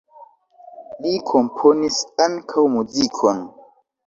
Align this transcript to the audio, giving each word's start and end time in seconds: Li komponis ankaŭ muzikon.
Li 1.03 1.11
komponis 1.31 1.99
ankaŭ 2.27 2.65
muzikon. 2.79 3.45